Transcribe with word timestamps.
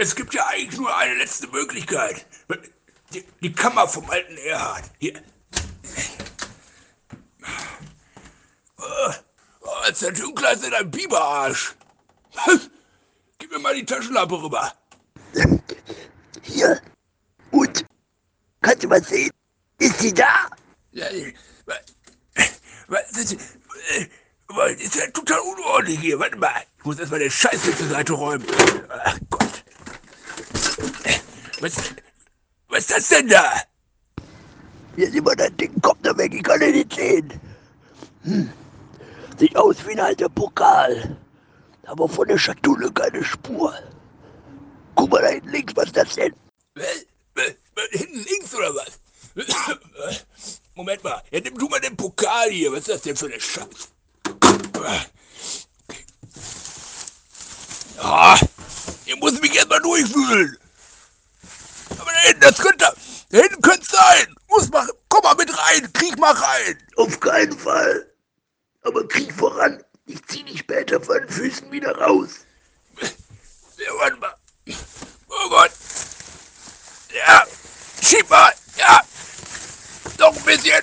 Es 0.00 0.16
gibt 0.16 0.32
ja 0.32 0.46
eigentlich 0.46 0.80
nur 0.80 0.96
eine 0.96 1.12
letzte 1.16 1.46
Möglichkeit. 1.48 2.24
Die, 3.12 3.22
die 3.42 3.52
Kammer 3.52 3.86
vom 3.86 4.08
alten 4.08 4.34
Erhard. 4.38 4.84
Hier. 4.98 5.22
Oh, 8.78 9.12
oh, 9.60 9.90
ist 9.90 10.00
der 10.00 10.12
dunkler 10.12 10.48
als 10.48 10.64
in 10.64 10.72
einem 10.72 10.90
Biberarsch. 10.90 11.74
Gib 13.38 13.50
mir 13.50 13.58
mal 13.58 13.74
die 13.74 13.84
Taschenlampe 13.84 14.42
rüber. 14.42 14.72
Hier. 16.44 16.80
Und? 17.50 17.84
Kannst 18.62 18.82
du 18.82 18.88
mal 18.88 19.04
sehen? 19.04 19.30
Ist 19.80 19.98
sie 19.98 20.14
da? 20.14 20.48
Ja, 20.92 21.08
was, 21.66 21.78
was, 22.88 23.36
was, 24.48 24.72
ist 24.80 24.94
ja 24.94 25.10
total 25.10 25.40
unordentlich 25.40 26.00
hier. 26.00 26.18
Warte 26.18 26.38
mal. 26.38 26.62
Ich 26.78 26.84
muss 26.86 26.98
erstmal 26.98 27.20
den 27.20 27.30
Scheiß 27.30 27.60
zur 27.76 27.88
Seite 27.88 28.14
räumen. 28.14 28.46
Ach 28.88 29.18
Gott. 29.28 29.39
Was, 31.60 31.76
was 32.68 32.78
ist 32.80 32.90
das 32.90 33.08
denn 33.08 33.28
da? 33.28 33.62
Hier 34.96 35.10
sieht 35.10 35.24
man 35.24 35.36
das 35.36 35.50
Ding, 35.56 35.78
kommt 35.82 36.04
da 36.04 36.16
weg, 36.16 36.32
ich 36.34 36.42
kann 36.42 36.60
ihn 36.62 36.72
nicht 36.72 36.94
sehen. 36.94 37.40
Hm. 38.22 38.50
Sieht 39.38 39.56
aus 39.56 39.76
wie 39.86 39.92
ein 39.92 40.00
alter 40.00 40.28
Pokal. 40.28 41.16
Aber 41.86 42.08
von 42.08 42.28
der 42.28 42.38
Schatulle 42.38 42.90
keine 42.92 43.22
Spur. 43.22 43.74
Guck 44.94 45.10
mal 45.10 45.22
da 45.22 45.28
hinten 45.28 45.50
links, 45.50 45.76
was 45.76 45.86
ist 45.86 45.96
das 45.96 46.14
denn? 46.14 46.34
Hinten 47.90 48.24
links 48.24 48.54
oder 48.54 48.74
was? 48.74 49.00
Moment 50.74 51.04
mal, 51.04 51.22
ja, 51.30 51.40
nimm 51.40 51.58
du 51.58 51.68
mal 51.68 51.80
den 51.80 51.96
Pokal 51.96 52.50
hier. 52.50 52.72
Was 52.72 52.80
ist 52.80 52.88
das 52.88 53.02
denn 53.02 53.16
für 53.16 53.26
eine 53.26 53.40
Scheiße? 53.40 53.88
Ja, 57.96 58.38
hier 59.04 59.16
muss 59.16 59.34
ich 59.34 59.40
mich 59.42 59.54
erstmal 59.54 59.80
durchwühlen. 59.80 60.56
Hinten, 62.30 62.42
das 62.42 62.58
könnte, 62.58 62.86
hinten 63.32 63.60
könnte 63.60 63.82
es 63.82 63.88
sein. 63.88 64.36
Muss 64.48 64.70
mal, 64.70 64.88
komm 65.08 65.22
mal 65.24 65.34
mit 65.34 65.50
rein, 65.58 65.92
krieg 65.92 66.16
mal 66.16 66.32
rein. 66.32 66.78
Auf 66.96 67.18
keinen 67.18 67.58
Fall. 67.58 68.08
Aber 68.82 69.06
krieg 69.08 69.32
voran. 69.34 69.82
Ich 70.06 70.24
zieh 70.26 70.44
dich 70.44 70.60
später 70.60 71.00
von 71.00 71.18
den 71.18 71.28
Füßen 71.28 71.72
wieder 71.72 71.96
raus. 71.98 72.46
Ja, 73.00 73.90
warte 73.98 74.16
mal. 74.18 74.34
Oh 75.28 75.48
Gott. 75.48 75.72
Ja, 77.12 77.44
schieb 78.00 78.30
mal. 78.30 78.52
Ja. 78.76 79.00
Noch 80.18 80.36
ein 80.36 80.44
bisschen. 80.44 80.82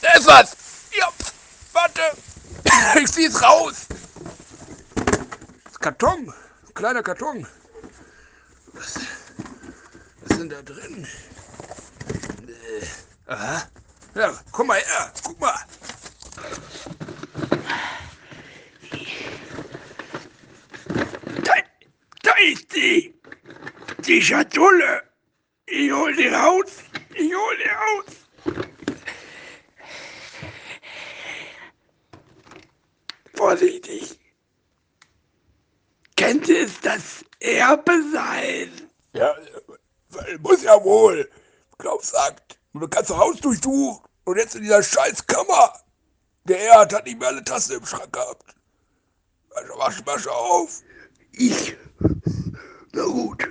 Da 0.00 0.12
ist 0.14 0.26
was. 0.26 0.56
Ja, 0.98 1.12
warte. 1.72 2.00
Ich 3.02 3.12
zieh's 3.12 3.42
raus. 3.42 3.86
Das 5.64 5.78
Karton. 5.78 6.32
Kleiner 6.74 7.02
Karton. 7.02 7.46
Was, 8.72 8.94
denn 10.38 10.48
da 10.48 10.62
drin? 10.62 11.06
Äh, 12.46 13.30
aha. 13.30 13.68
Ja, 14.14 14.38
komm 14.52 14.68
mal 14.68 14.78
her. 14.78 15.12
Guck 15.24 15.40
mal. 15.40 15.54
Da, 21.44 21.54
da 22.22 22.32
ist 22.50 22.74
die. 22.74 23.14
Die 24.06 24.22
Schatulle. 24.22 25.02
Ich 25.66 25.92
hol 25.92 26.14
die 26.14 26.28
raus. 26.28 26.78
Ich 27.14 27.34
hol 27.34 27.56
die 27.56 27.68
raus. 27.68 28.04
Vorsichtig. 33.34 34.18
Könnte 36.16 36.56
es 36.56 36.80
das 36.80 37.24
Erbe 37.40 38.02
sein? 38.12 38.88
Ja, 39.12 39.34
muss 40.42 40.62
ja 40.62 40.82
wohl. 40.82 41.30
Klaus 41.78 42.10
sagt. 42.10 42.58
Und 42.72 42.80
du 42.80 42.88
kannst 42.88 43.10
Haus 43.10 43.40
durchsuchen. 43.40 44.04
Und 44.24 44.36
jetzt 44.36 44.54
in 44.54 44.62
dieser 44.62 44.82
scheiß 44.82 45.26
Kammer. 45.26 45.72
Der 46.44 46.60
Erhard 46.60 46.92
hat 46.92 47.04
nicht 47.04 47.18
mehr 47.18 47.28
alle 47.28 47.44
Tassen 47.44 47.76
im 47.76 47.86
Schrank 47.86 48.12
gehabt. 48.12 48.54
Also 49.50 49.74
mach 49.76 50.04
mal 50.06 50.18
schon 50.18 50.32
auf. 50.32 50.82
Ich. 51.32 51.76
Na 52.92 53.02
gut. 53.04 53.48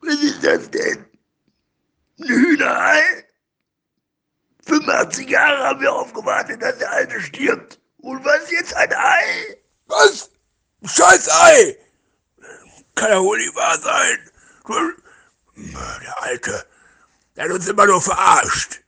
Was 0.00 0.14
ist 0.14 0.44
das 0.44 0.70
denn? 0.70 1.06
Ein 2.20 2.28
Hühnerei? 2.28 3.02
85 4.66 5.28
Jahre 5.28 5.64
haben 5.64 5.80
wir 5.80 5.92
aufgewartet, 5.92 6.62
dass 6.62 6.78
der 6.78 6.90
Alte 6.92 7.20
stirbt. 7.20 7.80
Und 7.98 8.24
was 8.24 8.50
jetzt 8.50 8.74
ein 8.74 8.92
Ei? 8.92 9.56
Was? 9.86 10.30
Ein 10.82 10.88
scheiß 10.88 11.28
Ei! 11.30 11.76
Kann 12.96 13.10
ja 13.10 13.22
wohl 13.22 13.38
nicht 13.38 13.54
wahr 13.54 13.78
sein. 13.78 14.18
Der 16.02 16.22
Alte, 16.22 16.66
der 17.36 17.44
hat 17.44 17.52
uns 17.52 17.68
immer 17.68 17.86
nur 17.86 18.02
verarscht. 18.02 18.80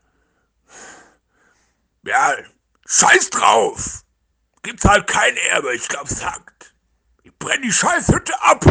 Ja, 2.04 2.34
scheiß 2.86 3.30
drauf. 3.30 4.02
Gibt's 4.62 4.84
halt 4.84 5.06
kein 5.06 5.36
Erbe, 5.36 5.74
ich 5.74 5.86
glaub's 5.88 6.18
sagt. 6.18 6.74
Ich 7.22 7.32
brenn 7.38 7.62
die 7.62 7.72
scheiß 7.72 8.08
Hütte 8.08 8.34
ab. 8.42 8.64